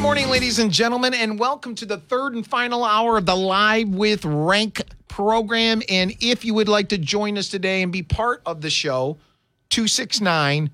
[0.00, 3.36] Good morning, ladies and gentlemen, and welcome to the third and final hour of the
[3.36, 5.82] Live with Rank program.
[5.90, 9.18] And if you would like to join us today and be part of the show,
[9.68, 10.70] 269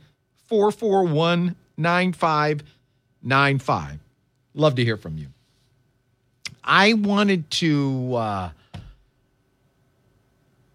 [0.47, 3.99] 441 9595.
[4.55, 5.27] Love to hear from you.
[6.63, 8.51] I wanted to, uh,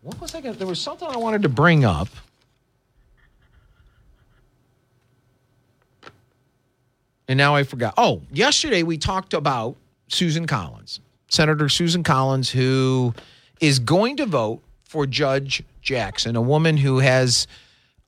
[0.02, 2.10] what was I going to, there was something I wanted to bring up.
[7.31, 7.94] And now I forgot.
[7.95, 9.77] Oh, yesterday we talked about
[10.09, 10.99] Susan Collins,
[11.30, 13.13] Senator Susan Collins, who
[13.62, 17.48] is going to vote for Judge Jackson, a woman who has,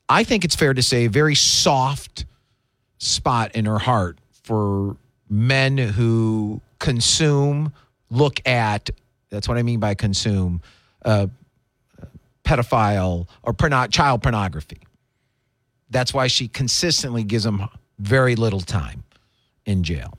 [0.10, 2.26] I think it's fair to say, a very soft
[2.98, 4.98] spot in her heart for
[5.30, 7.72] men who consume,
[8.10, 8.90] look at,
[9.30, 10.62] that's what I mean by consume,
[11.06, 11.28] uh,
[12.44, 14.82] pedophile or porno- child pornography.
[15.92, 19.06] That's why she consistently gives them very little time
[19.66, 20.18] in jail.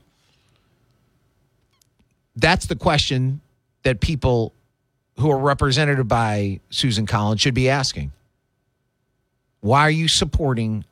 [2.35, 3.41] That's the question
[3.83, 4.53] that people
[5.19, 8.11] who are represented by Susan Collins should be asking.
[9.61, 10.85] Why are you supporting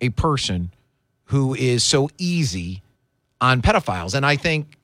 [0.00, 0.72] a person
[1.26, 2.82] who is so easy
[3.40, 4.14] on pedophiles?
[4.14, 4.76] And I think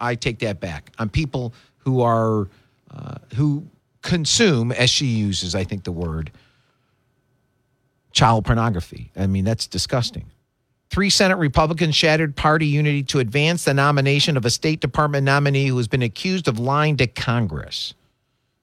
[0.00, 2.48] I take that back on people who are
[2.90, 3.66] uh, who
[4.02, 6.30] consume, as she uses, I think the word
[8.12, 9.10] child pornography.
[9.14, 10.30] I mean, that's disgusting.
[10.90, 15.66] Three Senate Republicans shattered party unity to advance the nomination of a State Department nominee
[15.66, 17.94] who has been accused of lying to Congress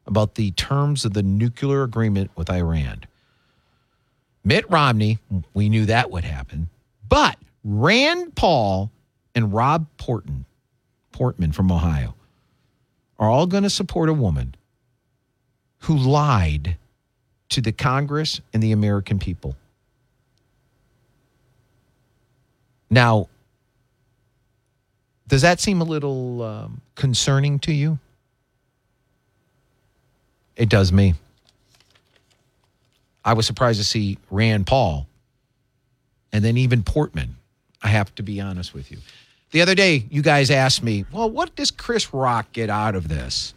[0.06, 3.04] about the terms of the nuclear agreement with Iran.
[4.44, 5.20] Mitt Romney,
[5.54, 6.70] we knew that would happen,
[7.08, 8.92] but Rand Paul
[9.36, 10.46] and Rob Portman,
[11.12, 12.16] Portman from Ohio,
[13.20, 14.56] are all going to support a woman
[15.80, 16.78] who lied
[17.50, 19.56] to the Congress and the American people.
[22.94, 23.28] Now,
[25.28, 27.98] does that seem a little um, concerning to you?
[30.56, 31.16] It does me.
[33.26, 35.08] I was surprised to see Rand Paul
[36.32, 37.36] and then even Portman.
[37.82, 39.00] I have to be honest with you.
[39.52, 43.08] The other day, you guys asked me, well, what does Chris Rock get out of
[43.08, 43.56] this?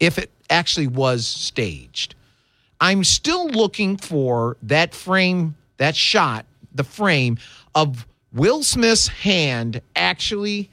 [0.00, 2.14] If it actually was staged.
[2.80, 7.38] I'm still looking for that frame, that shot, the frame
[7.74, 10.70] of Will Smith's hand actually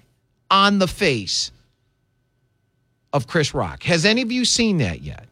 [0.50, 1.52] on the face
[3.12, 3.84] of Chris Rock.
[3.84, 5.26] Has any of you seen that yet?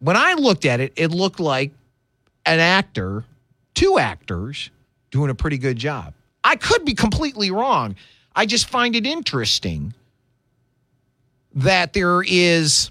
[0.00, 1.72] When I looked at it, it looked like
[2.46, 3.24] an actor,
[3.74, 4.70] two actors,
[5.10, 6.14] doing a pretty good job.
[6.44, 7.96] I could be completely wrong.
[8.34, 9.92] I just find it interesting
[11.54, 12.90] that there is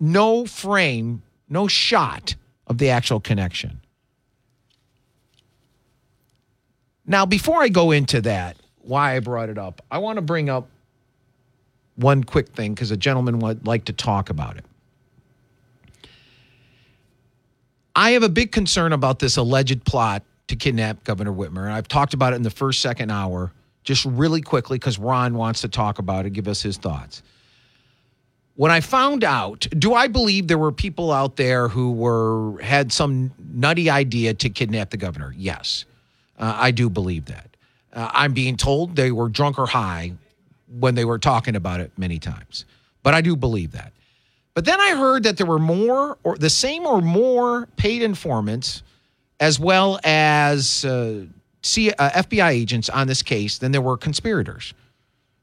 [0.00, 2.34] no frame, no shot
[2.66, 3.80] of the actual connection.
[7.06, 10.48] Now, before I go into that, why I brought it up, I want to bring
[10.48, 10.68] up
[11.94, 14.64] one quick thing because a gentleman would like to talk about it.
[17.94, 21.64] I have a big concern about this alleged plot to kidnap Governor Whitmer.
[21.64, 23.52] And I've talked about it in the first, second hour,
[23.84, 27.22] just really quickly because Ron wants to talk about it, give us his thoughts.
[28.56, 32.90] When I found out, do I believe there were people out there who were had
[32.90, 35.34] some nutty idea to kidnap the governor?
[35.36, 35.84] Yes,
[36.38, 37.50] uh, I do believe that.
[37.92, 40.14] Uh, I'm being told they were drunk or high
[40.78, 42.64] when they were talking about it many times,
[43.02, 43.92] but I do believe that.
[44.54, 48.82] But then I heard that there were more or the same or more paid informants
[49.38, 51.26] as well as uh,
[51.60, 54.72] C, uh, FBI agents on this case than there were conspirators.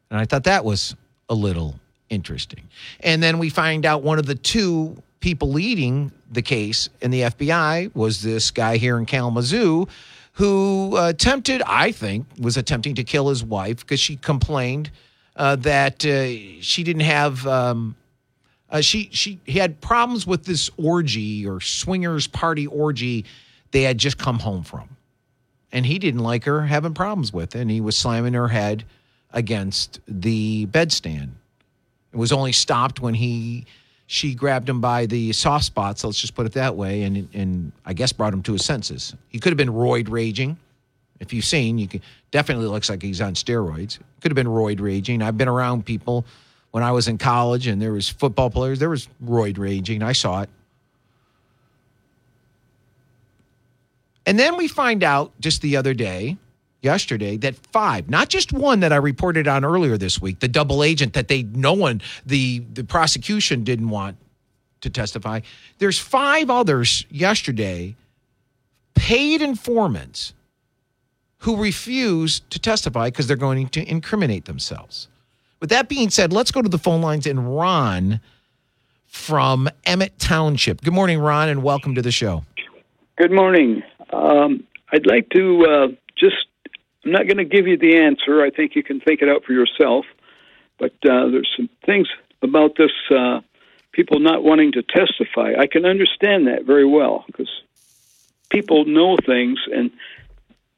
[0.09, 0.95] And I thought that was
[1.29, 2.69] a little interesting.
[2.99, 7.21] And then we find out one of the two people leading the case in the
[7.21, 9.87] FBI was this guy here in Kalamazoo
[10.33, 14.89] who attempted, I think, was attempting to kill his wife because she complained
[15.35, 17.45] uh, that uh, she didn't have.
[17.47, 17.95] Um,
[18.69, 23.25] uh, she she he had problems with this orgy or swingers party orgy
[23.71, 24.97] they had just come home from,
[25.71, 28.83] and he didn't like her having problems with it, and he was slamming her head
[29.31, 31.31] against the bedstand.
[32.13, 33.65] It was only stopped when he
[34.05, 37.71] she grabbed him by the soft spots, let's just put it that way, and and
[37.85, 39.15] I guess brought him to his senses.
[39.29, 40.57] He could have been roid raging.
[41.19, 42.01] If you've seen, you can
[42.31, 43.97] definitely looks like he's on steroids.
[44.21, 45.21] Could have been roid raging.
[45.21, 46.25] I've been around people
[46.71, 50.01] when I was in college and there was football players, there was roid raging.
[50.01, 50.49] I saw it.
[54.25, 56.37] And then we find out just the other day,
[56.83, 60.83] yesterday, that five, not just one that I reported on earlier this week, the double
[60.83, 64.17] agent that they no one the the prosecution didn't want
[64.81, 65.39] to testify.
[65.79, 67.95] There's five others yesterday,
[68.95, 70.33] paid informants
[71.39, 75.07] who refuse to testify because they're going to incriminate themselves.
[75.59, 78.19] With that being said, let's go to the phone lines and Ron
[79.05, 80.81] from Emmett Township.
[80.81, 82.43] Good morning, Ron, and welcome to the show.
[83.17, 83.83] Good morning.
[84.11, 85.87] Um, I'd like to uh,
[87.05, 88.41] I'm not going to give you the answer.
[88.41, 90.05] I think you can think it out for yourself.
[90.77, 92.07] But uh, there's some things
[92.41, 93.41] about this uh,
[93.91, 95.53] people not wanting to testify.
[95.57, 97.49] I can understand that very well because
[98.49, 99.91] people know things, and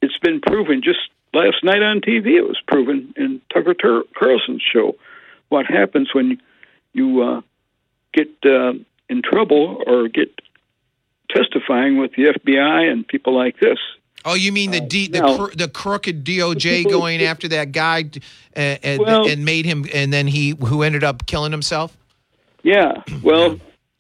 [0.02, 1.00] it's been proven just
[1.34, 2.38] last night on TV.
[2.38, 4.96] It was proven in Tucker Tur- Carlson's show
[5.50, 6.42] what happens when
[6.94, 7.42] you uh,
[8.14, 8.74] get uh,
[9.10, 10.30] in trouble or get
[11.30, 13.78] testifying with the FBI and people like this.
[14.26, 18.10] Oh, you mean the D, the, cr- the crooked DOJ going after that guy
[18.54, 21.96] and, and, well, and, made him, and then he who ended up killing himself?
[22.64, 23.04] Yeah.
[23.24, 23.60] Well,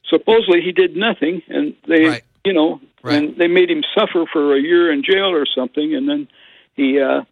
[0.10, 2.24] supposedly he did nothing, and they, right.
[2.44, 3.16] you know, right.
[3.16, 6.28] and they made him suffer for a year in jail or something, and then
[6.76, 7.24] he uh,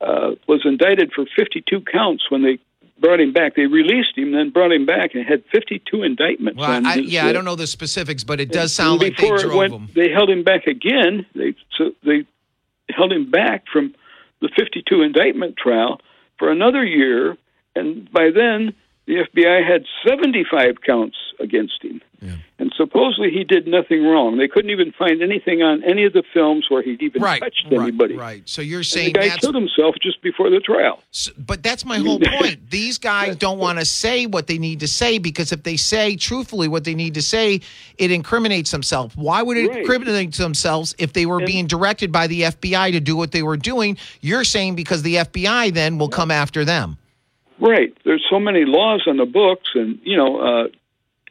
[0.00, 2.58] uh, was indicted for 52 counts when they
[3.00, 3.54] brought him back.
[3.54, 6.58] They released him, then brought him back, and had 52 indictments.
[6.58, 9.54] Well, I, yeah, I don't know the specifics, but it does sound like they drove
[9.54, 9.88] went, him.
[9.94, 11.26] They held him back again.
[11.34, 12.26] They so they
[12.94, 13.94] held him back from
[14.40, 16.00] the 52 indictment trial
[16.38, 17.36] for another year,
[17.74, 18.74] and by then
[19.08, 22.02] the FBI had 75 counts against him.
[22.20, 22.32] Yeah.
[22.58, 24.36] And supposedly he did nothing wrong.
[24.36, 27.68] They couldn't even find anything on any of the films where he'd even right, touched
[27.70, 28.16] anybody.
[28.16, 28.42] Right.
[28.46, 31.02] So you're saying and the guy killed himself just before the trial.
[31.10, 32.70] So, but that's my whole point.
[32.70, 36.16] These guys don't want to say what they need to say because if they say
[36.16, 37.62] truthfully what they need to say,
[37.96, 39.16] it incriminates themselves.
[39.16, 39.78] Why would it right.
[39.78, 43.42] incriminate themselves if they were and, being directed by the FBI to do what they
[43.42, 43.96] were doing?
[44.20, 46.98] You're saying because the FBI then will come after them.
[47.60, 47.96] Right.
[48.04, 50.68] There's so many laws on the books, and you know, uh,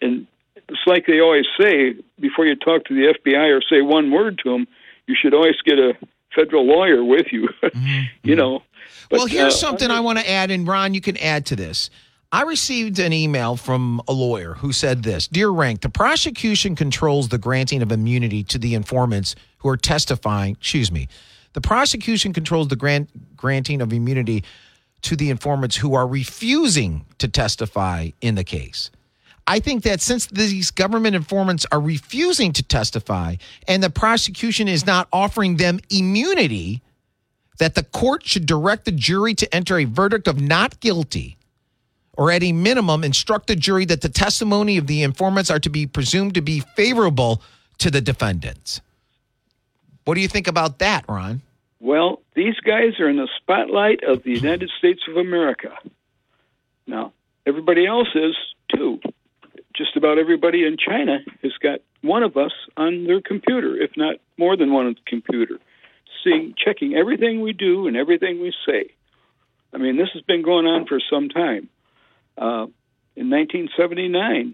[0.01, 4.11] and it's like they always say before you talk to the FBI or say one
[4.11, 4.67] word to them,
[5.05, 5.93] you should always get a
[6.35, 7.47] federal lawyer with you.
[7.63, 8.01] mm-hmm.
[8.23, 8.63] You know.
[9.09, 11.45] But, well, here's uh, something I, I want to add, and Ron, you can add
[11.47, 11.89] to this.
[12.29, 17.29] I received an email from a lawyer who said this Dear Rank, the prosecution controls
[17.29, 20.57] the granting of immunity to the informants who are testifying.
[20.59, 21.07] Excuse me.
[21.53, 24.43] The prosecution controls the grant, granting of immunity
[25.01, 28.89] to the informants who are refusing to testify in the case.
[29.47, 33.35] I think that since these government informants are refusing to testify
[33.67, 36.81] and the prosecution is not offering them immunity,
[37.57, 41.37] that the court should direct the jury to enter a verdict of not guilty
[42.17, 45.69] or at a minimum instruct the jury that the testimony of the informants are to
[45.69, 47.41] be presumed to be favorable
[47.77, 48.81] to the defendants.
[50.03, 51.41] What do you think about that, Ron?
[51.79, 55.75] Well, these guys are in the spotlight of the United States of America.
[56.85, 57.11] Now,
[57.47, 58.35] everybody else is
[58.73, 58.99] too.
[59.75, 64.17] Just about everybody in China has got one of us on their computer, if not
[64.37, 65.57] more than one computer,
[66.23, 68.91] seeing, checking everything we do and everything we say.
[69.73, 71.69] I mean, this has been going on for some time.
[72.37, 72.67] Uh,
[73.15, 74.53] in 1979,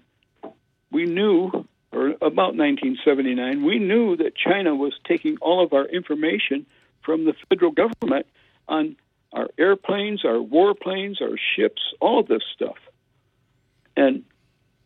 [0.89, 1.51] we knew,
[1.91, 6.65] or about 1979, we knew that China was taking all of our information
[7.03, 8.25] from the federal government
[8.67, 8.95] on
[9.31, 12.77] our airplanes, our warplanes, our ships, all of this stuff.
[13.95, 14.23] And,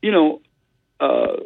[0.02, 0.42] you know,
[1.00, 1.38] uh,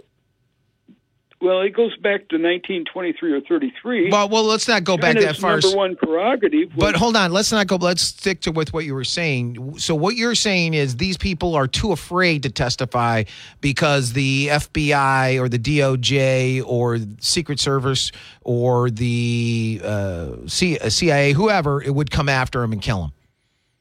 [1.42, 4.12] well, it goes back to 1923 or 33.
[4.12, 5.60] Well, well, let's not go China's back that far.
[5.60, 6.70] Number one prerogative.
[6.78, 7.78] but hold on, let's not go.
[7.78, 9.80] Let's stick to with what you were saying.
[9.80, 13.24] So what you're saying is these people are too afraid to testify
[13.60, 21.96] because the FBI or the DOJ or Secret Service or the uh, CIA, whoever, it
[21.96, 23.14] would come after them and kill them.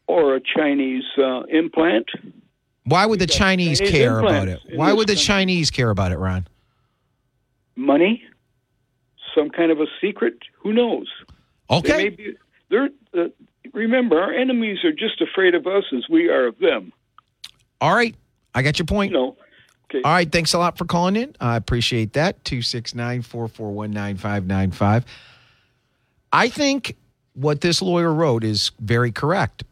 [0.06, 2.08] Or a Chinese uh, implant.
[2.84, 4.60] Why would the Chinese, Chinese care about it?
[4.74, 5.26] Why would the country.
[5.26, 6.46] Chinese care about it, Ron?
[7.80, 8.22] Money,
[9.34, 10.34] some kind of a secret.
[10.62, 11.08] Who knows?
[11.68, 11.96] Okay.
[11.96, 12.36] They be,
[12.68, 13.28] they're, uh,
[13.72, 16.92] remember, our enemies are just afraid of us as we are of them.
[17.80, 18.14] All right.
[18.54, 19.12] I got your point.
[19.12, 19.36] You know,
[19.90, 20.02] okay.
[20.02, 20.30] All right.
[20.30, 21.34] Thanks a lot for calling in.
[21.40, 22.44] I appreciate that.
[22.44, 25.04] 269 441 9595.
[26.32, 26.96] I think
[27.34, 29.64] what this lawyer wrote is very correct.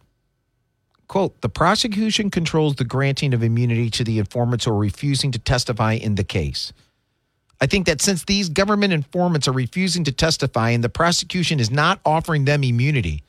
[1.08, 5.38] Quote, the prosecution controls the granting of immunity to the informants who are refusing to
[5.38, 6.72] testify in the case.
[7.60, 11.70] I think that since these government informants are refusing to testify and the prosecution is
[11.70, 13.24] not offering them immunity,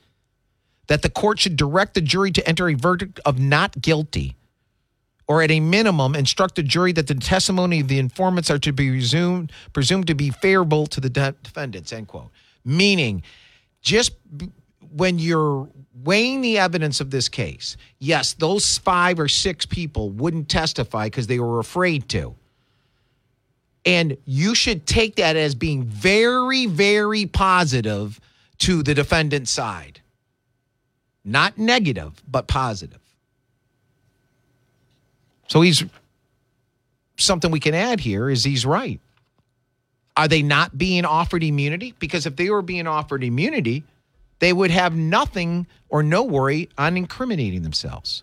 [0.86, 4.36] that the court should direct the jury to enter a verdict of not guilty,
[5.26, 8.72] or at a minimum, instruct the jury that the testimony of the informants are to
[8.72, 12.30] be presumed, presumed to be favorable to the de- defendants, end quote.
[12.64, 13.22] Meaning,
[13.80, 14.50] just b-
[14.92, 15.68] when you're
[16.02, 21.28] weighing the evidence of this case, yes, those five or six people wouldn't testify because
[21.28, 22.34] they were afraid to.
[23.84, 28.20] And you should take that as being very, very positive
[28.58, 30.00] to the defendant's side.
[31.24, 33.00] Not negative, but positive.
[35.48, 35.82] So he's
[37.16, 39.00] something we can add here is he's right.
[40.16, 41.94] Are they not being offered immunity?
[41.98, 43.84] Because if they were being offered immunity,
[44.38, 48.22] they would have nothing or no worry on incriminating themselves.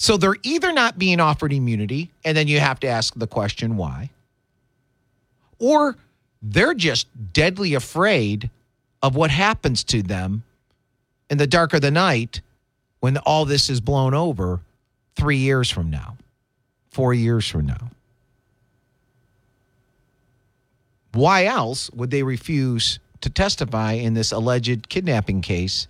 [0.00, 3.76] So they're either not being offered immunity, and then you have to ask the question
[3.76, 4.08] why,
[5.58, 5.94] or
[6.40, 8.48] they're just deadly afraid
[9.02, 10.42] of what happens to them
[11.28, 12.40] in the dark of the night
[13.00, 14.60] when all this is blown over
[15.16, 16.16] three years from now,
[16.88, 17.90] four years from now.
[21.12, 25.86] Why else would they refuse to testify in this alleged kidnapping case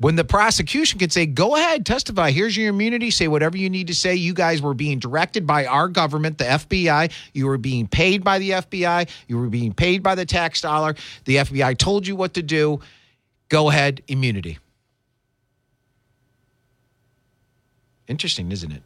[0.00, 2.30] when the prosecution could say, go ahead, testify.
[2.30, 3.10] Here's your immunity.
[3.10, 4.14] Say whatever you need to say.
[4.14, 7.12] You guys were being directed by our government, the FBI.
[7.34, 9.10] You were being paid by the FBI.
[9.28, 10.94] You were being paid by the tax dollar.
[11.26, 12.80] The FBI told you what to do.
[13.50, 14.58] Go ahead, immunity.
[18.08, 18.82] Interesting, isn't it?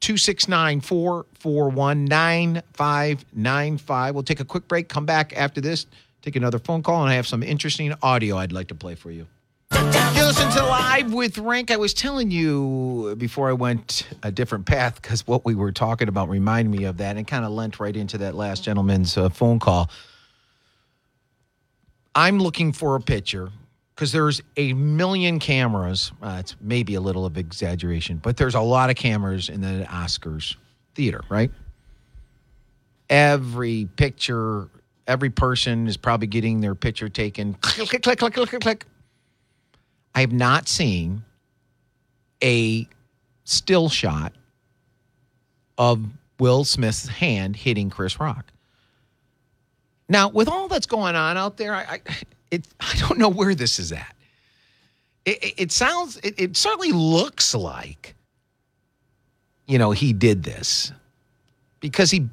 [0.00, 4.14] 269 441 9595.
[4.14, 5.86] We'll take a quick break, come back after this,
[6.20, 9.10] take another phone call, and I have some interesting audio I'd like to play for
[9.10, 9.26] you.
[9.74, 11.70] You listen to Live with Rank.
[11.70, 16.08] I was telling you before I went a different path because what we were talking
[16.08, 19.28] about reminded me of that and kind of lent right into that last gentleman's uh,
[19.28, 19.90] phone call.
[22.14, 23.50] I'm looking for a picture
[23.94, 26.12] because there's a million cameras.
[26.22, 29.86] Uh, it's maybe a little of exaggeration, but there's a lot of cameras in the
[29.88, 30.56] Oscars
[30.94, 31.50] theater, right?
[33.08, 34.68] Every picture,
[35.06, 37.54] every person is probably getting their picture taken.
[37.54, 38.86] Click, click, click, click, click, click.
[40.14, 41.24] I have not seen
[42.42, 42.86] a
[43.44, 44.32] still shot
[45.78, 46.04] of
[46.38, 48.46] Will Smith's hand hitting Chris Rock.
[50.08, 52.16] Now, with all that's going on out there, I, I
[52.50, 54.14] it I don't know where this is at.
[55.24, 58.14] It, it, it sounds, it, it certainly looks like,
[59.66, 60.92] you know, he did this
[61.80, 62.28] because he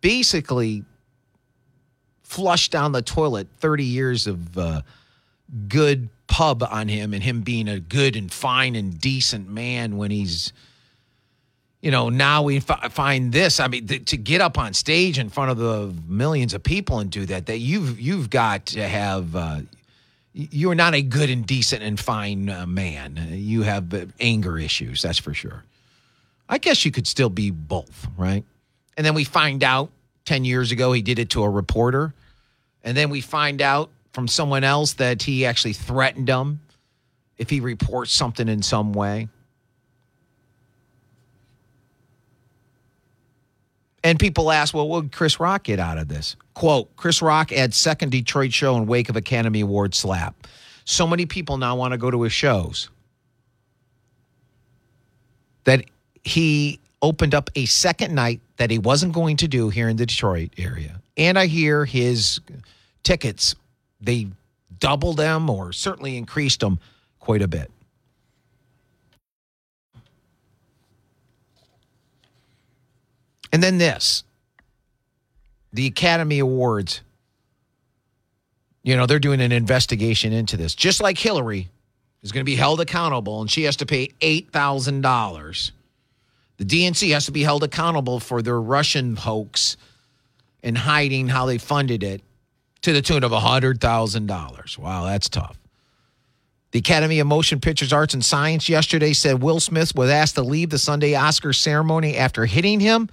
[0.00, 0.84] basically
[2.22, 4.82] flushed down the toilet 30 years of uh,
[5.68, 10.10] good pub on him and him being a good and fine and decent man when
[10.10, 10.52] he's
[11.82, 13.60] you know now we f- find this.
[13.60, 17.00] I mean th- to get up on stage in front of the millions of people
[17.00, 19.60] and do that that you've you've got to have uh,
[20.32, 23.28] you are not a good and decent and fine uh, man.
[23.30, 25.64] You have uh, anger issues that's for sure.
[26.48, 28.44] I guess you could still be both right?
[28.96, 29.90] And then we find out
[30.24, 32.14] 10 years ago he did it to a reporter.
[32.84, 36.60] And then we find out from someone else that he actually threatened him
[37.38, 39.28] if he reports something in some way.
[44.04, 46.36] And people ask, well, what would Chris Rock get out of this?
[46.54, 50.46] Quote Chris Rock adds second Detroit show in wake of Academy Award slap.
[50.84, 52.90] So many people now want to go to his shows
[55.64, 55.84] that
[56.24, 60.06] he opened up a second night that he wasn't going to do here in the
[60.06, 61.00] Detroit area.
[61.16, 62.40] And I hear his
[63.04, 63.54] tickets
[64.02, 64.28] they
[64.78, 66.78] doubled them or certainly increased them
[67.20, 67.70] quite a bit.
[73.52, 74.24] And then this
[75.72, 77.00] the Academy Awards.
[78.82, 81.68] You know, they're doing an investigation into this, just like Hillary
[82.22, 85.70] is going to be held accountable and she has to pay $8,000.
[86.56, 89.76] The DNC has to be held accountable for their Russian hoax
[90.62, 92.22] and hiding how they funded it
[92.82, 94.78] to the tune of $100,000.
[94.78, 95.58] Wow, that's tough.
[96.72, 100.42] The Academy of Motion Pictures Arts and Science yesterday said Will Smith was asked to
[100.42, 103.10] leave the Sunday Oscar ceremony after hitting him,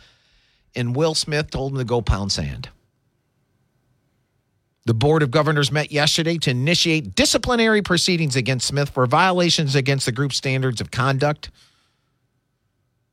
[0.75, 2.69] and Will Smith told him to go pound sand.
[4.85, 10.05] The Board of Governors met yesterday to initiate disciplinary proceedings against Smith for violations against
[10.05, 11.51] the group's standards of conduct.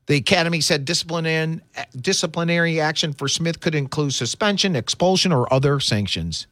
[0.06, 1.60] The Academy said disciplinary,
[2.00, 6.46] disciplinary action for Smith could include suspension, expulsion, or other sanctions.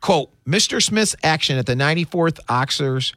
[0.00, 0.82] Quote Mr.
[0.82, 3.14] Smith's action at the 94th Oscars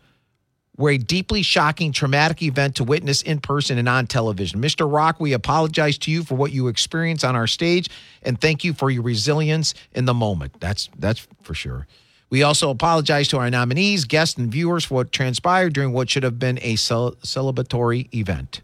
[0.78, 4.62] were a deeply shocking, traumatic event to witness in person and on television.
[4.62, 4.90] Mr.
[4.90, 7.90] Rock, we apologize to you for what you experienced on our stage
[8.22, 10.60] and thank you for your resilience in the moment.
[10.62, 11.88] That's that's for sure.
[12.30, 16.24] We also apologize to our nominees, guests, and viewers for what transpired during what should
[16.24, 18.62] have been a cel- celebratory event.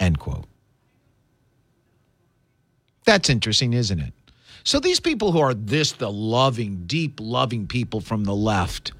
[0.00, 0.46] End quote.
[3.04, 4.12] That's interesting, isn't it?
[4.64, 8.92] So these people who are this, the loving, deep, loving people from the left,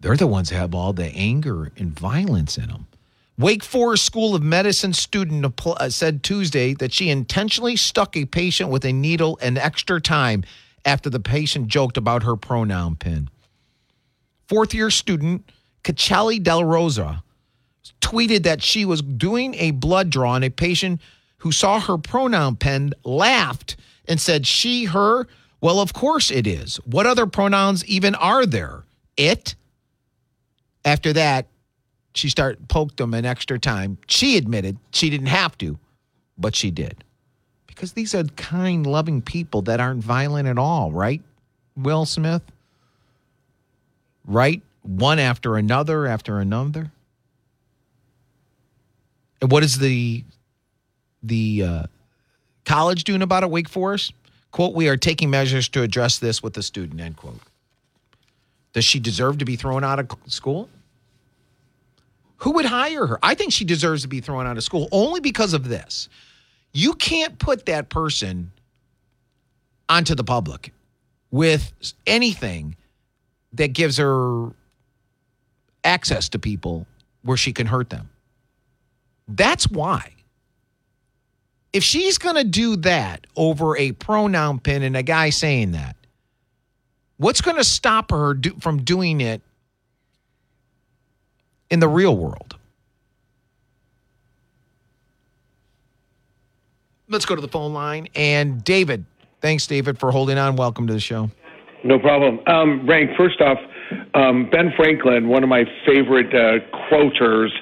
[0.00, 2.86] they're the ones that have all the anger and violence in them.
[3.38, 8.84] Wake Forest School of Medicine student said Tuesday that she intentionally stuck a patient with
[8.84, 10.42] a needle an extra time
[10.86, 13.28] after the patient joked about her pronoun pin.
[14.48, 15.50] Fourth year student
[15.82, 17.22] Kachali Del Rosa
[18.00, 21.00] tweeted that she was doing a blood draw on a patient
[21.38, 23.76] who saw her pronoun pen laughed
[24.08, 25.26] and said she, her.
[25.60, 26.76] Well, of course it is.
[26.84, 28.84] What other pronouns even are there?
[29.16, 29.56] It.
[30.84, 31.46] After that,
[32.14, 33.98] she started poked them an extra time.
[34.06, 35.78] She admitted she didn't have to,
[36.38, 37.04] but she did
[37.76, 41.20] because these are kind, loving people that aren't violent at all, right?
[41.76, 42.42] Will Smith?
[44.24, 44.62] Right?
[44.82, 46.90] One after another after another.
[49.42, 50.24] And what is the
[51.22, 51.82] the uh,
[52.64, 53.50] college doing about it?
[53.50, 54.14] Wake Forest
[54.52, 57.40] quote: "We are taking measures to address this with the student." End quote.
[58.72, 60.70] Does she deserve to be thrown out of school?
[62.38, 63.18] Who would hire her?
[63.22, 66.08] I think she deserves to be thrown out of school only because of this.
[66.76, 68.52] You can't put that person
[69.88, 70.74] onto the public
[71.30, 71.72] with
[72.06, 72.76] anything
[73.54, 74.50] that gives her
[75.84, 76.86] access to people
[77.22, 78.10] where she can hurt them.
[79.26, 80.12] That's why.
[81.72, 85.96] If she's going to do that over a pronoun pin and a guy saying that,
[87.16, 89.40] what's going to stop her do, from doing it
[91.70, 92.55] in the real world?
[97.08, 98.08] Let's go to the phone line.
[98.14, 99.04] And David,
[99.40, 100.56] thanks, David, for holding on.
[100.56, 101.30] Welcome to the show.
[101.84, 102.40] No problem.
[102.46, 103.58] Um, Rank, first off,
[104.14, 107.52] um, Ben Franklin, one of my favorite uh, quoters,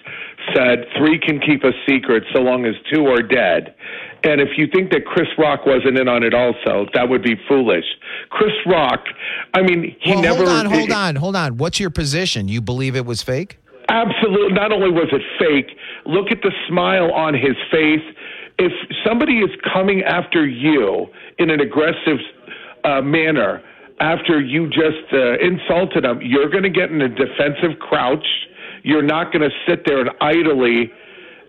[0.55, 3.75] said, Three can keep a secret so long as two are dead.
[4.25, 7.35] And if you think that Chris Rock wasn't in on it also, that would be
[7.47, 7.85] foolish.
[8.31, 9.05] Chris Rock,
[9.53, 10.45] I mean, he well, never.
[10.45, 11.57] Hold on, hold on, hold on.
[11.59, 12.49] What's your position?
[12.49, 13.59] You believe it was fake?
[13.91, 14.55] Absolutely.
[14.55, 15.77] Not only was it fake,
[16.07, 18.01] look at the smile on his face
[18.59, 18.73] if
[19.07, 21.07] somebody is coming after you
[21.39, 22.19] in an aggressive
[22.85, 23.63] uh, manner
[24.01, 28.27] after you just uh, insulted them, you're going to get in a defensive crouch.
[28.83, 30.93] You're not going to sit there and idly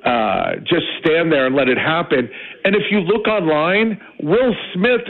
[0.05, 2.29] uh, just stand there and let it happen.
[2.63, 5.01] And if you look online, Will Smith,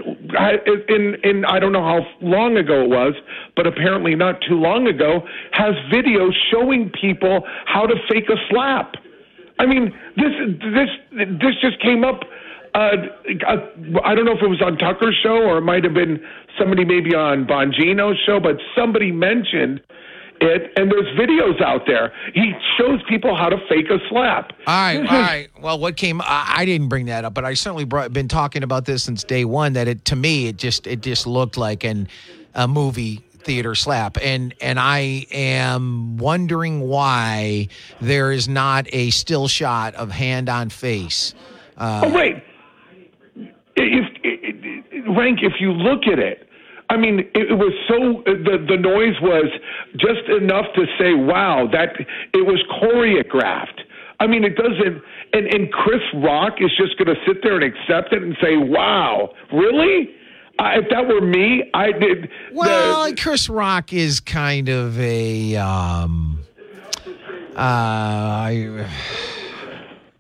[0.87, 3.13] in in I don't know how long ago it was,
[3.57, 8.95] but apparently not too long ago, has videos showing people how to fake a slap.
[9.59, 10.89] I mean, this this
[11.39, 12.21] this just came up.
[12.73, 13.07] Uh,
[13.47, 13.55] uh,
[14.03, 16.21] I don't know if it was on Tucker's show or it might have been
[16.59, 19.79] somebody maybe on Bongino's show, but somebody mentioned
[20.41, 22.11] it, and there's videos out there.
[22.33, 24.51] He shows people how to fake a slap.
[24.67, 25.47] All right, all right.
[25.61, 26.21] Well, what came?
[26.21, 29.23] I, I didn't bring that up, but I certainly brought, been talking about this since
[29.23, 29.73] day one.
[29.73, 32.07] That it to me, it just it just looked like an
[32.53, 37.69] a movie theater slap and and I am wondering why
[38.01, 41.35] there is not a still shot of hand on face.
[41.77, 42.43] Uh, oh wait,
[43.75, 46.49] if, if rank if you look at it,
[46.89, 49.45] I mean it, was so the the noise was
[49.95, 51.89] just enough to say wow that
[52.33, 53.81] it was choreographed.
[54.19, 55.01] I mean it doesn't
[55.33, 58.57] and and Chris Rock is just going to sit there and accept it and say
[58.57, 60.09] wow really
[60.57, 62.29] I, if that were me, I did.
[62.53, 65.55] Well, the, Chris Rock is kind of a.
[65.57, 66.39] Um,
[67.55, 68.87] uh, I,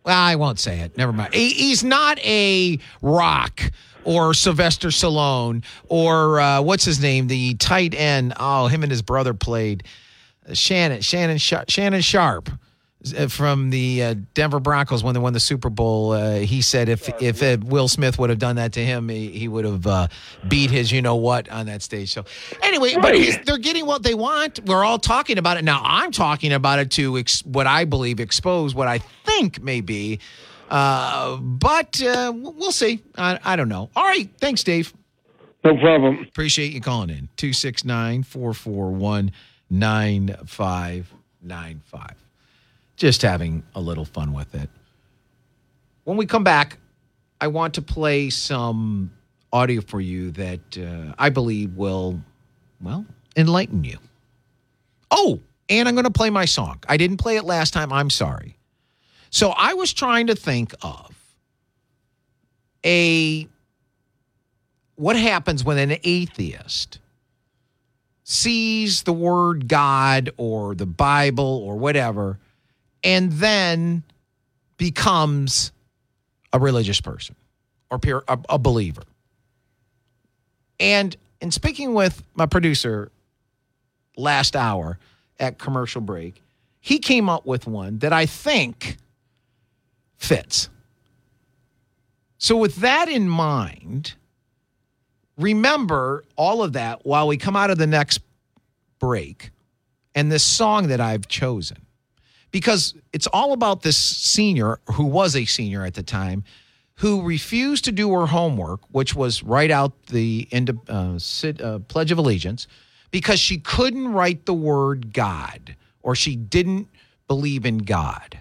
[0.03, 0.97] well, I won't say it.
[0.97, 1.33] Never mind.
[1.33, 3.61] He, he's not a rock
[4.03, 8.33] or Sylvester Stallone or uh, what's his name, the tight end.
[8.39, 9.83] Oh, him and his brother played.
[10.53, 12.49] Shannon, Shannon, Shannon Sharpe.
[13.13, 16.11] Uh, from the uh, Denver Broncos when they won the Super Bowl.
[16.11, 19.29] Uh, he said if if uh, Will Smith would have done that to him, he,
[19.29, 20.07] he would have uh,
[20.47, 22.11] beat his you know what on that stage.
[22.11, 22.25] So
[22.63, 23.13] anyway, but
[23.45, 24.59] they're getting what they want.
[24.65, 25.81] We're all talking about it now.
[25.83, 30.19] I'm talking about it to ex- what I believe expose what I think may be.
[30.69, 33.03] Uh, but we'll see.
[33.15, 33.89] I, I don't know.
[33.95, 34.29] All right.
[34.39, 34.93] Thanks, Dave.
[35.63, 36.23] No problem.
[36.23, 37.29] Appreciate you calling in.
[37.37, 39.31] 269 441
[39.69, 42.24] 9595
[42.95, 44.69] just having a little fun with it.
[46.03, 46.77] When we come back,
[47.41, 49.11] I want to play some
[49.51, 52.21] audio for you that uh, I believe will,
[52.81, 53.05] well,
[53.35, 53.97] enlighten you.
[55.11, 56.79] Oh, And I'm going to play my song.
[56.87, 57.91] I didn't play it last time.
[57.91, 58.57] I'm sorry.
[59.29, 61.13] So I was trying to think of
[62.85, 63.47] a
[64.95, 66.99] what happens when an atheist
[68.23, 72.39] sees the word God or the Bible or whatever
[73.05, 74.03] and then
[74.77, 75.71] becomes
[76.51, 77.35] a religious person
[77.91, 79.03] or a, a believer.
[80.79, 83.11] And in speaking with my producer
[84.17, 84.97] last hour
[85.39, 86.41] at commercial break,
[86.81, 88.97] he came up with one that I think
[90.17, 90.69] fits.
[92.37, 94.13] So, with that in mind,
[95.37, 98.19] remember all of that while we come out of the next
[98.99, 99.51] break
[100.13, 101.84] and this song that I've chosen.
[102.55, 106.45] Because it's all about this senior who was a senior at the time
[106.99, 111.19] who refused to do her homework, which was write out the end uh,
[111.61, 112.67] uh, Pledge of Allegiance,
[113.11, 116.87] because she couldn't write the word God or she didn't
[117.27, 118.39] believe in God.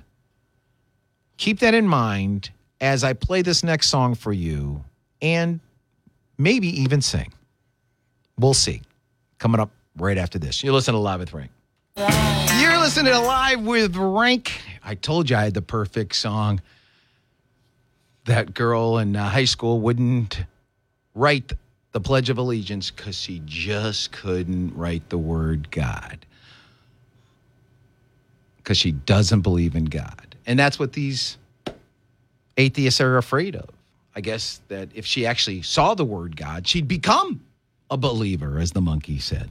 [1.36, 4.84] Keep that in mind as I play this next song for you
[5.22, 5.58] and
[6.38, 7.32] maybe even sing.
[8.38, 8.80] We'll see.
[9.40, 10.62] Coming up right after this.
[10.62, 11.50] You listen to Live with Rank.
[12.84, 14.60] Listening to Live with Rank.
[14.84, 16.60] I told you I had the perfect song.
[18.26, 20.44] That girl in uh, high school wouldn't
[21.14, 21.54] write
[21.92, 26.26] the Pledge of Allegiance because she just couldn't write the word God.
[28.58, 30.36] Because she doesn't believe in God.
[30.44, 31.38] And that's what these
[32.58, 33.70] atheists are afraid of.
[34.14, 37.46] I guess that if she actually saw the word God, she'd become
[37.90, 39.50] a believer, as the monkey said.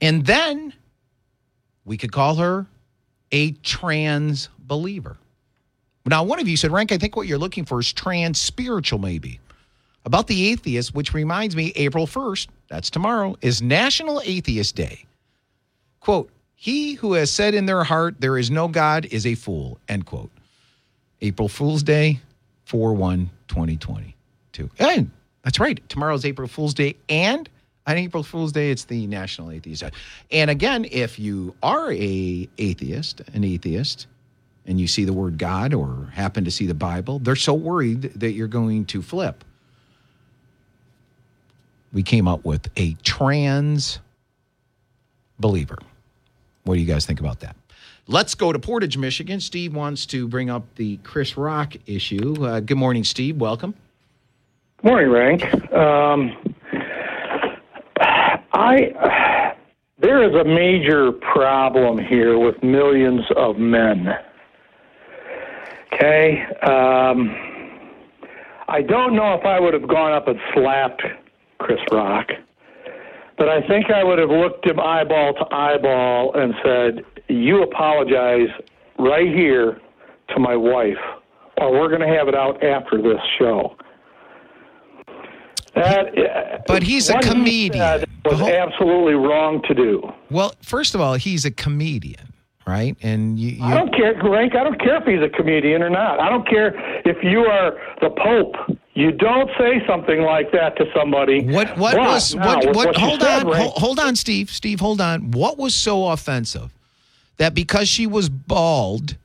[0.00, 0.72] And then
[1.84, 2.66] we could call her
[3.32, 5.16] a trans believer.
[6.06, 8.98] Now, one of you said, Rank, I think what you're looking for is trans spiritual,
[8.98, 9.40] maybe.
[10.04, 15.06] About the atheist, which reminds me, April 1st, that's tomorrow, is National Atheist Day.
[16.00, 19.78] Quote, he who has said in their heart, there is no God, is a fool,
[19.88, 20.30] end quote.
[21.22, 22.20] April Fool's Day,
[22.66, 24.70] 4 1 2022.
[24.78, 25.10] And
[25.42, 25.86] that's right.
[25.88, 26.96] Tomorrow's April Fool's Day.
[27.08, 27.48] And
[27.86, 29.90] on April Fool's Day, it's the National Atheist Day.
[30.30, 34.06] And again, if you are a atheist, an atheist,
[34.66, 38.02] and you see the word God or happen to see the Bible, they're so worried
[38.14, 39.44] that you're going to flip.
[41.92, 44.00] We came up with a trans
[45.38, 45.78] believer.
[46.64, 47.56] What do you guys think about that?
[48.06, 49.40] Let's go to Portage, Michigan.
[49.40, 52.44] Steve wants to bring up the Chris Rock issue.
[52.44, 53.36] Uh, good morning, Steve.
[53.36, 53.74] Welcome.
[54.82, 55.72] Morning, Rank.
[55.72, 56.53] Um,
[58.54, 59.54] I
[59.98, 64.08] there is a major problem here with millions of men.
[65.92, 67.34] Okay, um,
[68.68, 71.02] I don't know if I would have gone up and slapped
[71.58, 72.28] Chris Rock,
[73.38, 78.48] but I think I would have looked him eyeball to eyeball and said, you apologize
[78.98, 79.80] right here
[80.30, 80.98] to my wife,
[81.58, 83.76] or we're going to have it out after this show.
[85.74, 88.00] That, but he's a comedian.
[88.00, 90.02] He was absolutely wrong to do.
[90.30, 92.32] Well, first of all, he's a comedian,
[92.66, 92.96] right?
[93.02, 94.54] And you, you, I don't care, Rank.
[94.56, 96.20] I don't care if he's a comedian or not.
[96.20, 96.74] I don't care
[97.06, 98.78] if you are the Pope.
[98.94, 101.44] You don't say something like that to somebody.
[101.44, 101.76] What?
[101.76, 102.34] What but, was?
[102.36, 102.64] What?
[102.66, 103.52] what, what hold on.
[103.52, 104.50] Hold, hold on, Steve.
[104.50, 105.32] Steve, hold on.
[105.32, 106.70] What was so offensive?
[107.36, 109.16] that because she was bald,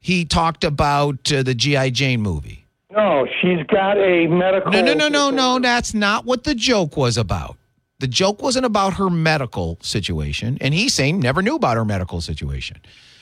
[0.00, 1.90] he talked about uh, the G.I.
[1.90, 2.66] Jane movie.
[2.90, 4.70] No, she's got a medical.
[4.70, 5.58] No, no, no, no, no.
[5.58, 7.56] That's not what the joke was about.
[8.02, 12.20] The joke wasn't about her medical situation, and he's saying never knew about her medical
[12.20, 12.78] situation.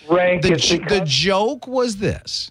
[0.08, 0.52] Rank the,
[0.88, 2.50] the joke was this.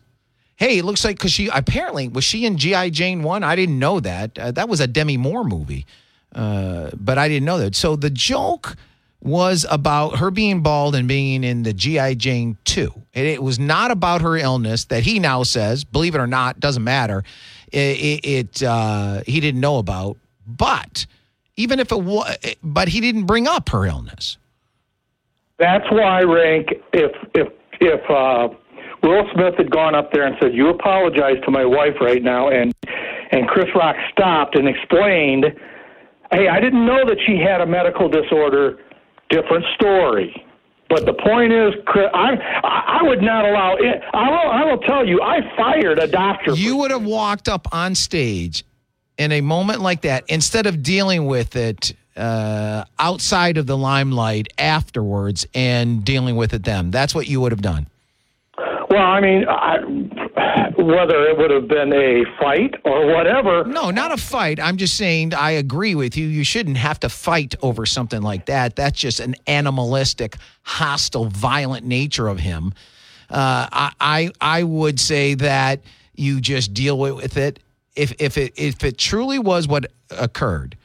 [0.56, 3.44] Hey, it looks like because she apparently was she in GI Jane one.
[3.44, 4.38] I didn't know that.
[4.38, 5.88] Uh, that was a Demi Moore movie,
[6.36, 7.74] uh, but I didn't know that.
[7.76, 8.78] So the joke
[9.22, 12.14] was about her being bald and being in the G.I.
[12.14, 12.94] Jane 2.
[13.16, 16.60] And it was not about her illness that he now says, believe it or not,
[16.60, 17.24] doesn't matter.
[17.72, 20.18] It, it uh, he didn't know about.
[20.46, 21.08] But
[21.60, 24.38] even if it was, but he didn't bring up her illness.
[25.58, 27.48] That's why, Rank, if, if,
[27.82, 28.48] if, uh,
[29.04, 32.50] Will Smith had gone up there and said, "You apologize to my wife right now,"
[32.50, 32.74] and
[33.32, 35.46] and Chris Rock stopped and explained,
[36.32, 38.78] "Hey, I didn't know that she had a medical disorder
[39.30, 40.46] different story.
[40.90, 41.74] But the point is,
[42.14, 44.02] I I would not allow it.
[44.14, 46.54] I will I will tell you, I fired a doctor.
[46.56, 48.66] You would have walked up on stage
[49.20, 54.48] in a moment like that instead of dealing with it uh, outside of the limelight
[54.58, 56.90] afterwards and dealing with it then.
[56.90, 57.88] That's what you would have done.
[58.90, 59.78] Well, I mean, I,
[60.82, 63.66] whether it would have been a fight or whatever.
[63.66, 64.60] No, not a fight.
[64.60, 66.26] I'm just saying I agree with you.
[66.26, 68.76] You shouldn't have to fight over something like that.
[68.76, 72.74] That's just an animalistic, hostile, violent nature of him.
[73.30, 75.82] Uh, I, I I would say that
[76.16, 77.60] you just deal with it.
[78.00, 80.78] If if it if it truly was what occurred,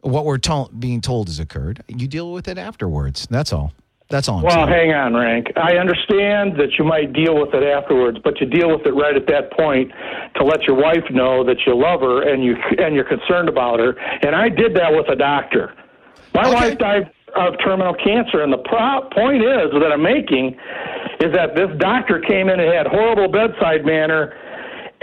[0.00, 3.26] what we're told being told has occurred, you deal with it afterwards.
[3.30, 3.72] That's all.
[4.08, 4.38] That's all.
[4.38, 4.90] I'm Well, saying.
[4.90, 5.48] hang on, Rank.
[5.56, 9.14] I understand that you might deal with it afterwards, but you deal with it right
[9.16, 9.92] at that point
[10.36, 13.78] to let your wife know that you love her and you and you're concerned about
[13.78, 13.92] her.
[14.22, 15.74] And I did that with a doctor.
[16.34, 16.54] My Okay.
[16.54, 20.56] wife died of terminal cancer, and the pro- point is that I'm making
[21.20, 24.32] is that this doctor came in and had horrible bedside manner.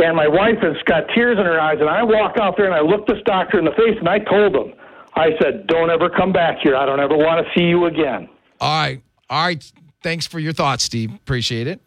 [0.01, 2.73] And my wife has got tears in her eyes, and I walk out there and
[2.73, 4.73] I look this doctor in the face, and I told him,
[5.15, 6.75] I said, "Don't ever come back here.
[6.75, 8.27] I don't ever want to see you again."
[8.59, 9.01] All right.
[9.29, 9.71] All right.
[10.01, 11.13] Thanks for your thoughts, Steve.
[11.13, 11.81] Appreciate it.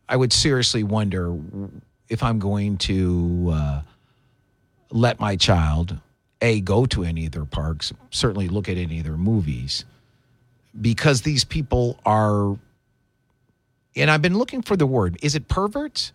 [0.07, 1.35] I would seriously wonder
[2.09, 3.81] if I'm going to uh,
[4.91, 5.97] let my child
[6.41, 9.85] a go to any of their parks, certainly look at any of their movies,
[10.79, 12.57] because these people are.
[13.95, 15.17] And I've been looking for the word.
[15.23, 16.11] Is it perverts?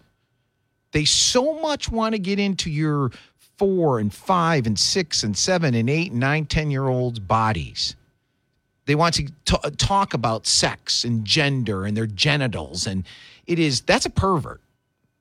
[0.93, 3.11] They so much want to get into your
[3.61, 7.95] four and five and six and seven and eight and nine, ten year olds' bodies.
[8.87, 13.05] They want to t- talk about sex and gender and their genitals, and
[13.47, 14.63] it is that's a pervert.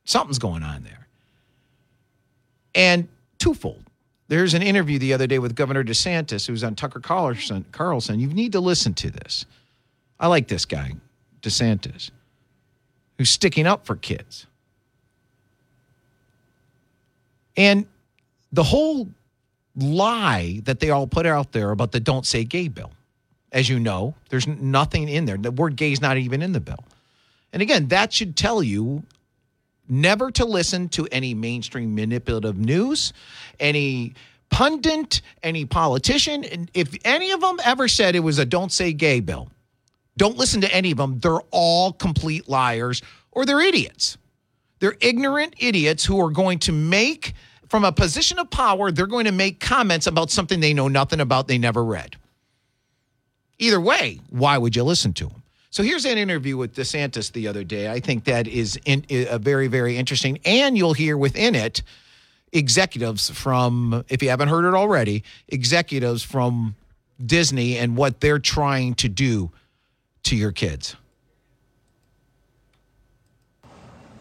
[0.05, 1.05] Something's going on there.
[2.73, 3.83] And twofold.
[4.29, 7.65] There's an interview the other day with Governor DeSantis, who was on Tucker Carlson.
[7.73, 8.21] Carlson.
[8.21, 9.45] You need to listen to this.
[10.17, 10.93] I like this guy,
[11.41, 12.09] DeSantis,
[13.17, 14.47] who's sticking up for kids.
[17.57, 17.85] And
[18.51, 19.09] the whole
[19.75, 22.91] lie that they all put out there about the don't say gay bill.
[23.51, 25.37] As you know, there's nothing in there.
[25.37, 26.83] The word gay is not even in the bill.
[27.51, 29.03] And again, that should tell you
[29.87, 33.11] never to listen to any mainstream manipulative news,
[33.59, 34.13] any
[34.49, 36.43] pundit, any politician.
[36.43, 39.49] And if any of them ever said it was a don't say gay bill,
[40.17, 41.19] don't listen to any of them.
[41.19, 44.17] They're all complete liars or they're idiots.
[44.79, 47.33] They're ignorant idiots who are going to make,
[47.69, 51.19] from a position of power, they're going to make comments about something they know nothing
[51.19, 52.15] about, they never read.
[53.59, 55.43] Either way, why would you listen to them?
[55.69, 57.91] So here's an interview with DeSantis the other day.
[57.91, 60.39] I think that is in, a very, very interesting.
[60.45, 61.83] And you'll hear within it
[62.51, 66.75] executives from, if you haven't heard it already, executives from
[67.23, 69.51] Disney and what they're trying to do
[70.23, 70.95] to your kids.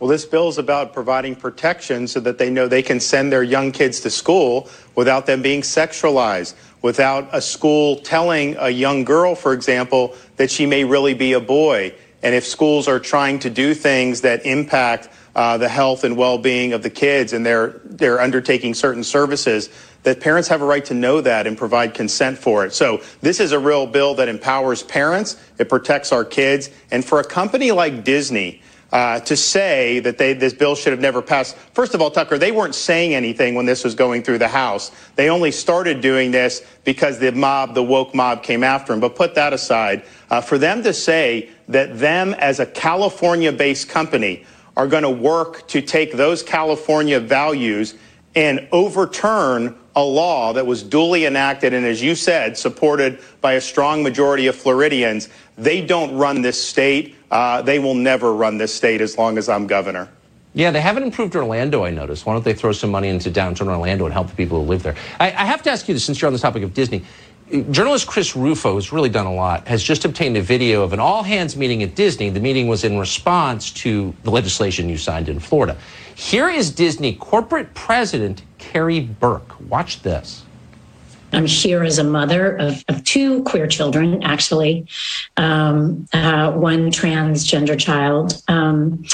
[0.01, 3.43] Well, this bill is about providing protection so that they know they can send their
[3.43, 9.35] young kids to school without them being sexualized, without a school telling a young girl,
[9.35, 11.93] for example, that she may really be a boy.
[12.23, 16.73] And if schools are trying to do things that impact uh, the health and well-being
[16.73, 19.69] of the kids and they're, they're undertaking certain services,
[20.05, 22.73] that parents have a right to know that and provide consent for it.
[22.73, 27.19] So this is a real bill that empowers parents, it protects our kids, and for
[27.19, 31.57] a company like Disney, uh, to say that they, this bill should have never passed.
[31.75, 34.91] First of all, Tucker, they weren't saying anything when this was going through the House.
[35.17, 39.01] They only started doing this because the mob, the woke mob, came after them.
[39.01, 40.05] But put that aside.
[40.31, 44.45] Uh, for them to say that them as a California-based company
[44.77, 47.95] are going to work to take those California values
[48.35, 53.61] and overturn a law that was duly enacted and, as you said, supported by a
[53.61, 57.17] strong majority of Floridians, they don't run this state.
[57.31, 60.09] Uh, they will never run this state as long as I'm governor.
[60.55, 62.27] Yeah, they haven't improved Orlando, I noticed.
[62.27, 64.83] Why don't they throw some money into downtown Orlando and help the people who live
[64.83, 64.97] there?
[65.21, 67.05] I, I have to ask you this, since you're on the topic of Disney.
[67.71, 71.01] Journalist Chris Rufo, who's really done a lot, has just obtained a video of an
[71.01, 72.29] all hands meeting at Disney.
[72.29, 75.77] The meeting was in response to the legislation you signed in Florida.
[76.19, 79.55] Here is Disney corporate president Karey Burke.
[79.71, 80.45] Watch this.
[81.33, 84.89] I'm here as a mother of, of two queer children, actually,
[85.37, 89.05] um, uh, one transgender child um,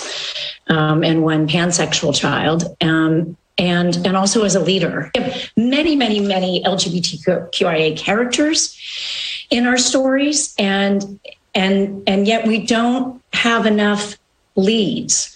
[0.69, 2.75] um, and one pansexual child.
[2.81, 5.11] Um, and, and also as a leader.
[5.15, 8.77] We have many, many, many LGBTQIA characters
[9.51, 11.21] in our stories, and
[11.55, 14.17] and and yet we don't have enough
[14.57, 15.35] leads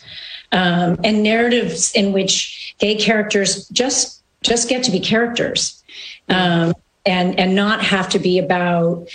[0.53, 5.83] um, and narratives in which gay characters just just get to be characters
[6.29, 6.73] um,
[7.07, 9.09] and and not have to be about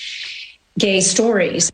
[0.77, 1.71] gay stories.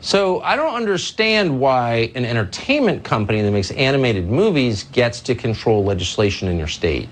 [0.00, 5.82] So I don't understand why an entertainment company that makes animated movies gets to control
[5.82, 7.08] legislation in your state.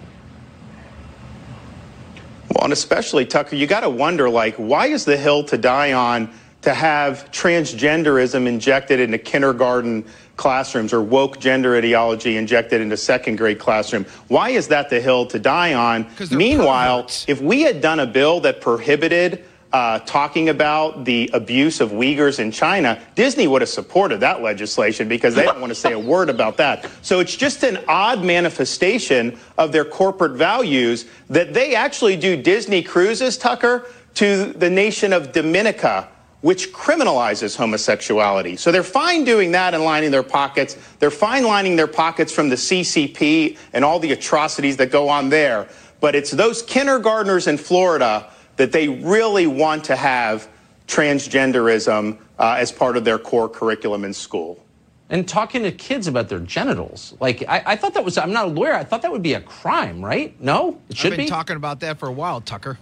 [2.51, 5.94] Well, and especially Tucker, you got to wonder like, why is the hill to die
[5.94, 10.05] on to have transgenderism injected into kindergarten
[10.37, 14.05] classrooms or woke gender ideology injected into second grade classroom?
[14.29, 16.07] Why is that the hill to die on?
[16.31, 17.25] Meanwhile, perverts.
[17.29, 22.38] if we had done a bill that prohibited uh, talking about the abuse of Uyghurs
[22.38, 25.98] in China, Disney would have supported that legislation because they don't want to say a
[25.98, 26.90] word about that.
[27.01, 32.83] So it's just an odd manifestation of their corporate values that they actually do Disney
[32.83, 36.09] cruises, Tucker, to the nation of Dominica,
[36.42, 38.57] which criminalizes homosexuality.
[38.57, 40.76] So they're fine doing that and lining their pockets.
[40.98, 45.31] They're fine lining their pockets from the CCP and all the atrocities that go on
[45.31, 45.68] there.
[46.00, 50.48] But it's those kindergartners in Florida that they really want to have
[50.88, 54.59] transgenderism uh, as part of their core curriculum in school.
[55.11, 57.14] And talking to kids about their genitals.
[57.20, 59.35] Like, I, I, thought that was, I'm not a lawyer, I thought that would be
[59.35, 60.38] a crime, right?
[60.40, 60.81] No?
[60.88, 61.31] It should I've been be?
[61.31, 62.78] talking about that for a while, Tucker.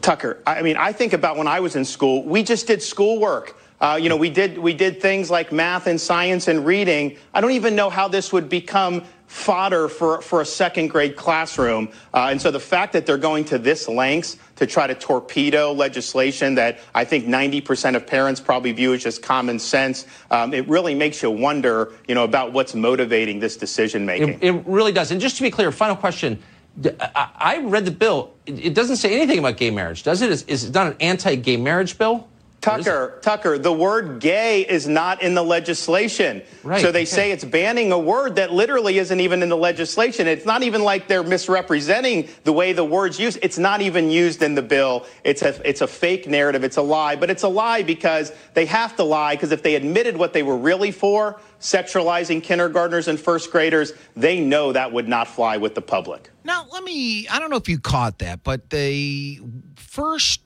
[0.00, 3.56] Tucker, I mean, I think about when I was in school, we just did schoolwork.
[3.80, 7.16] Uh, you know, we did we did things like math and science and reading.
[7.34, 11.88] I don't even know how this would become fodder for, for a second grade classroom.
[12.14, 15.72] Uh, and so the fact that they're going to this lengths to try to torpedo
[15.72, 20.66] legislation that I think 90% of parents probably view as just common sense, um, it
[20.68, 24.34] really makes you wonder, you know, about what's motivating this decision making.
[24.34, 25.10] It, it, really does.
[25.10, 26.40] And just to be clear, final question.
[26.84, 28.34] I read the bill.
[28.46, 30.30] It doesn't say anything about gay marriage, does it?
[30.30, 32.28] Is, is it not an anti-gay marriage bill?
[32.66, 36.42] Tucker, Tucker, the word gay is not in the legislation.
[36.64, 37.04] Right, so they okay.
[37.04, 40.26] say it's banning a word that literally isn't even in the legislation.
[40.26, 43.38] It's not even like they're misrepresenting the way the word's used.
[43.40, 45.06] It's not even used in the bill.
[45.22, 46.64] It's a, it's a fake narrative.
[46.64, 47.14] It's a lie.
[47.14, 50.42] But it's a lie because they have to lie because if they admitted what they
[50.42, 55.74] were really for, sexualizing kindergartners and first graders, they know that would not fly with
[55.74, 56.30] the public.
[56.42, 59.40] Now, let me, I don't know if you caught that, but the
[59.76, 60.40] first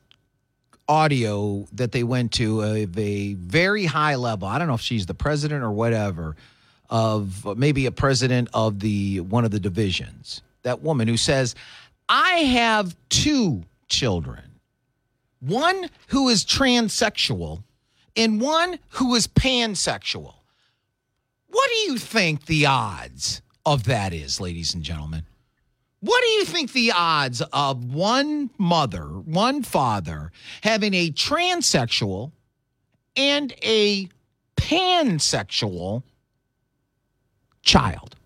[0.91, 4.49] audio that they went to of a very high level.
[4.49, 6.35] I don't know if she's the president or whatever
[6.91, 10.43] of maybe a president of the one of the divisions.
[10.63, 11.55] That woman who says,
[12.09, 14.43] "I have two children.
[15.39, 17.63] One who is transsexual
[18.17, 20.35] and one who is pansexual."
[21.47, 25.25] What do you think the odds of that is, ladies and gentlemen?
[26.01, 30.33] What do you think the odds of one mother, one father
[30.63, 32.33] having a transsexual
[33.17, 34.09] and a
[34.57, 36.03] pansexual
[37.63, 38.17] child?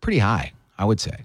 [0.00, 1.24] Pretty high, I would say.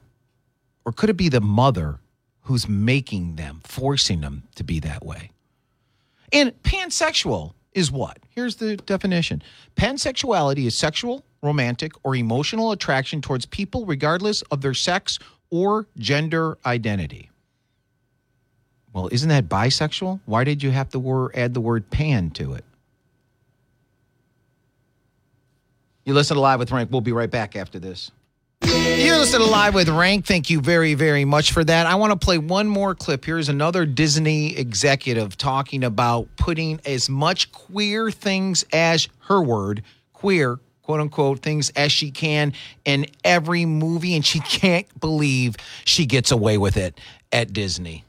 [0.86, 2.00] Or could it be the mother
[2.42, 5.32] who's making them, forcing them to be that way?
[6.32, 8.18] And pansexual is what?
[8.30, 9.42] Here's the definition
[9.76, 15.20] pansexuality is sexual romantic, or emotional attraction towards people regardless of their sex
[15.52, 17.30] or gender identity.
[18.94, 20.22] Well, isn't that bisexual?
[20.26, 22.64] Why did you have to wor- add the word pan to it?
[26.06, 26.92] You listen to Live with Rank.
[26.92, 28.12] We'll be right back after this.
[28.74, 30.26] You're listening to Live with Rank.
[30.26, 31.86] Thank you very, very much for that.
[31.86, 33.24] I want to play one more clip.
[33.24, 39.84] Here's another Disney executive talking about putting as much queer things as her word,
[40.14, 45.56] queer, quote unquote things as she can in every movie, and she can't believe
[45.86, 47.00] she gets away with it
[47.32, 48.04] at Disney.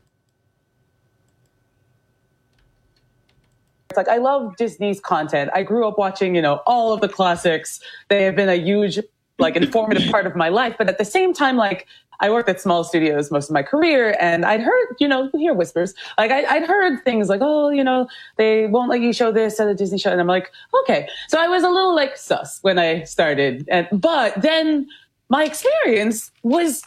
[3.90, 5.50] It's like I love Disney's content.
[5.55, 7.81] I grew up watching, you know, all of the classics.
[8.09, 8.98] They have been a huge
[9.38, 11.87] like informative part of my life, but at the same time like
[12.20, 15.55] I worked at small studios most of my career and I'd heard, you know, hear
[15.55, 15.94] whispers.
[16.16, 19.59] Like I, would heard things like, oh, you know, they won't let you show this
[19.59, 20.11] at a Disney show.
[20.11, 21.09] And I'm like, okay.
[21.29, 23.68] So I was a little like sus when I started.
[23.70, 24.87] And, but then
[25.29, 26.85] my experience was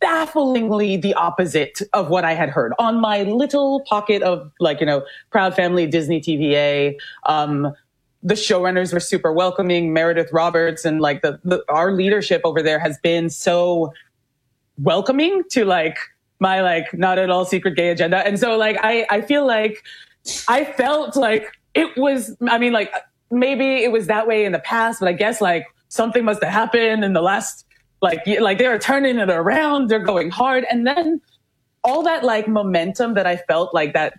[0.00, 4.86] bafflingly the opposite of what I had heard on my little pocket of like, you
[4.86, 6.96] know, proud family Disney TVA.
[7.26, 7.72] Um,
[8.24, 12.78] the showrunners were super welcoming, Meredith Roberts and like the, the our leadership over there
[12.78, 13.92] has been so
[14.78, 15.98] welcoming to like
[16.40, 18.26] my like not at all secret gay agenda.
[18.26, 19.84] And so like I I feel like
[20.48, 22.92] I felt like it was I mean like
[23.30, 26.52] maybe it was that way in the past, but I guess like something must have
[26.52, 27.66] happened in the last
[28.00, 31.20] like like they are turning it around, they're going hard and then
[31.84, 34.14] all that like momentum that I felt like that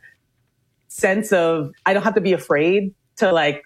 [0.90, 3.64] sense of I don't have to be afraid to like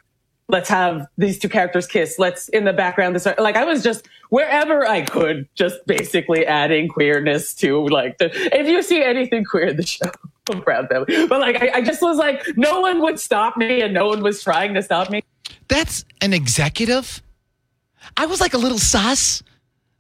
[0.50, 2.20] let's have these two characters kiss.
[2.20, 3.16] Let's in the background.
[3.16, 8.30] This like I was just wherever I could, just basically adding queerness to like the.
[8.58, 10.12] If you see anything queer in the show,
[10.52, 11.28] I'm family.
[11.28, 14.22] But like I, I just was like, no one would stop me, and no one
[14.22, 15.24] was trying to stop me.
[15.70, 17.22] That's an executive.
[18.18, 19.43] I was like a little sus,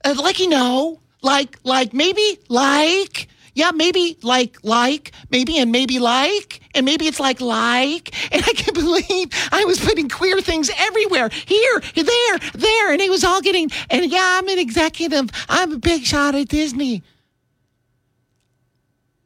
[0.03, 3.27] uh, like you know, like like maybe like
[3.59, 8.33] yeah, maybe like, like, maybe, and maybe like, and maybe it's like, like.
[8.33, 12.93] And I can't believe I was putting queer things everywhere here, there, there.
[12.93, 15.29] And it was all getting, and yeah, I'm an executive.
[15.49, 17.03] I'm a big shot at Disney.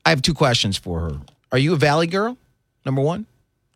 [0.03, 1.21] I have two questions for her.
[1.51, 2.35] Are you a Valley girl?
[2.85, 3.27] Number one,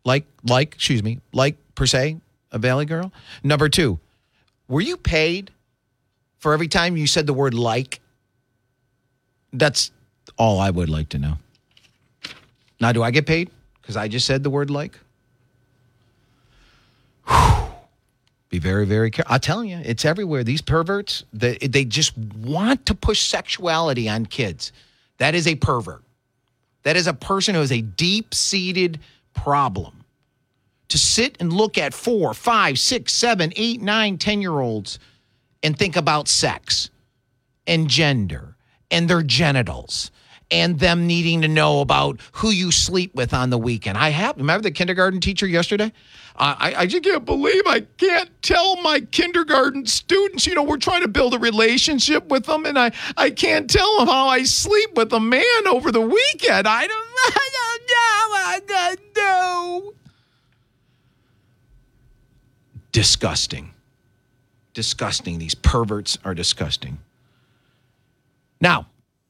[0.04, 2.16] like, like, excuse me, like per se,
[2.50, 3.12] a Valley girl.
[3.44, 4.00] Number two,
[4.66, 5.52] were you paid
[6.38, 8.00] for every time you said the word like?
[9.52, 9.92] That's
[10.38, 11.38] all I would like to know.
[12.80, 13.50] Now, do I get paid?
[13.80, 14.98] Because I just said the word like.
[18.50, 19.34] Be very, very careful.
[19.34, 20.42] I'm telling you, it's everywhere.
[20.42, 24.72] These perverts, they, they just want to push sexuality on kids.
[25.18, 26.02] That is a pervert.
[26.84, 29.00] That is a person who has a deep seated
[29.34, 30.04] problem.
[30.88, 34.98] To sit and look at four, five, six, seven, eight, nine, ten year olds
[35.62, 36.88] and think about sex
[37.66, 38.56] and gender
[38.90, 40.10] and their genitals
[40.50, 43.98] and them needing to know about who you sleep with on the weekend.
[43.98, 45.92] I have remember the kindergarten teacher yesterday.
[46.40, 50.46] I, I just can't believe I can't tell my kindergarten students.
[50.46, 53.98] You know, we're trying to build a relationship with them, and I I can't tell
[53.98, 56.68] them how I sleep with a man over the weekend.
[56.68, 58.18] I don't, I don't know.
[58.70, 59.92] I know.
[62.92, 63.72] Disgusting.
[64.74, 65.38] Disgusting.
[65.38, 66.98] These perverts are disgusting.
[68.60, 68.86] Now,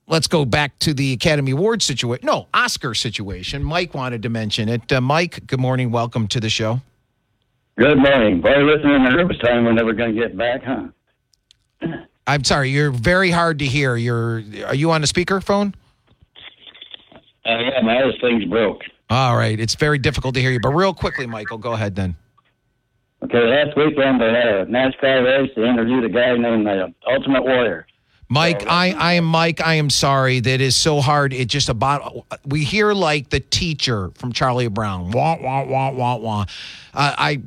[0.08, 2.26] let's go back to the Academy Award situation.
[2.26, 3.62] No, Oscar situation.
[3.62, 4.90] Mike wanted to mention it.
[4.90, 5.90] Uh, Mike, good morning.
[5.90, 6.80] Welcome to the show.
[7.76, 8.40] Good morning.
[8.40, 10.88] Boy, listening to nervous time, we're never going to get back, huh?
[12.26, 13.96] I'm sorry, you're very hard to hear.
[13.96, 15.74] You're are you on a speakerphone?
[17.46, 18.82] Uh, yeah, my other thing's broke.
[19.08, 20.60] All right, it's very difficult to hear you.
[20.60, 22.16] But real quickly, Michael, go ahead then.
[23.22, 25.50] Okay, last weekend they had a NASCAR race.
[25.56, 27.86] They interviewed a guy named the Ultimate Warrior.
[28.28, 29.60] Mike, I, I am Mike.
[29.60, 30.40] I am sorry.
[30.40, 31.32] That is so hard.
[31.32, 35.10] It just about we hear like the teacher from Charlie Brown.
[35.12, 36.44] Wah wah wah wah wah.
[36.92, 37.42] Uh, I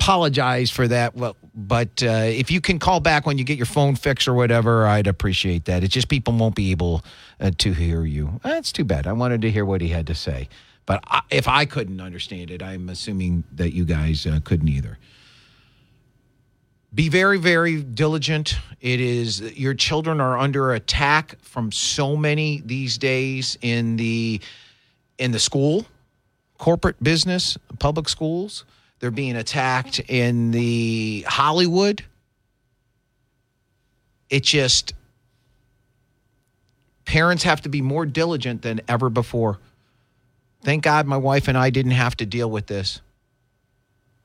[0.00, 1.14] apologize for that.
[1.14, 4.34] Well, but uh, if you can call back when you get your phone fixed or
[4.34, 5.84] whatever, I'd appreciate that.
[5.84, 7.04] It's just people won't be able
[7.40, 8.40] uh, to hear you.
[8.42, 9.06] That's too bad.
[9.06, 10.48] I wanted to hear what he had to say,
[10.84, 14.98] but I, if I couldn't understand it, I'm assuming that you guys uh, couldn't either
[16.94, 18.56] be very very diligent.
[18.80, 24.40] It is your children are under attack from so many these days in the
[25.18, 25.86] in the school
[26.58, 28.64] corporate business public schools.
[29.00, 32.04] They're being attacked in the hollywood.
[34.30, 34.94] It just
[37.04, 39.58] parents have to be more diligent than ever before.
[40.62, 43.00] Thank god my wife and i didn't have to deal with this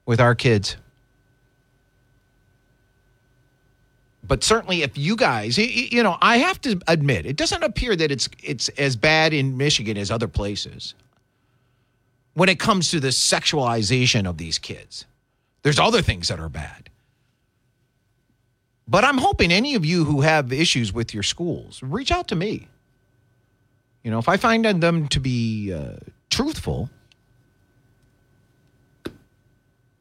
[0.05, 0.78] with our kids
[4.30, 8.12] but certainly if you guys you know i have to admit it doesn't appear that
[8.12, 10.94] it's it's as bad in michigan as other places
[12.40, 15.04] when it comes to the sexualization of these kids.
[15.62, 16.90] There's other things that are bad.
[18.88, 22.36] But i'm hoping any of you who have issues with your schools reach out to
[22.36, 22.70] me.
[24.04, 25.98] You know if i find them to be uh,
[26.30, 26.90] truthful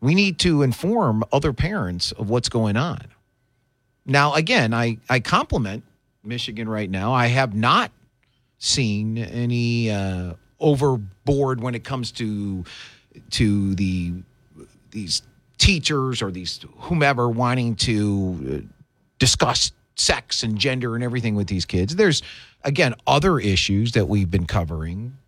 [0.01, 3.01] we need to inform other parents of what's going on
[4.09, 5.85] now, again, I, I compliment
[6.25, 7.13] Michigan right now.
[7.13, 7.93] I have not
[8.57, 12.65] seen any uh, overboard when it comes to
[13.31, 14.15] to the
[14.91, 15.23] these
[15.59, 18.75] teachers or these whomever wanting to uh,
[19.19, 21.95] discuss sex and gender and everything with these kids.
[21.95, 22.23] There's
[22.65, 25.19] again other issues that we've been covering.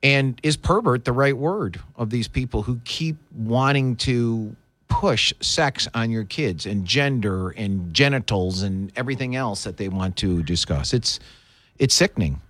[0.00, 4.54] And is pervert the right word of these people who keep wanting to
[4.88, 10.16] push sex on your kids and gender and genitals and everything else that they want
[10.16, 10.92] to discuss.
[10.92, 11.20] It's
[11.78, 12.40] it's sickening.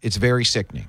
[0.00, 0.86] It's very sickening.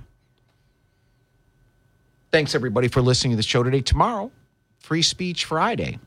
[2.31, 3.81] Thanks everybody for listening to the show today.
[3.81, 4.31] Tomorrow,
[4.79, 5.99] Free Speech Friday.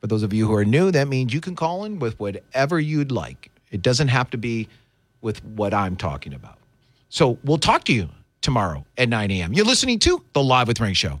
[0.00, 2.78] For those of you who are new, that means you can call in with whatever
[2.78, 3.50] you'd like.
[3.70, 4.68] It doesn't have to be
[5.22, 6.58] with what I'm talking about.
[7.08, 8.10] So we'll talk to you
[8.42, 9.52] tomorrow at 9 a.m.
[9.52, 11.20] You're listening to The Live with Ring Show.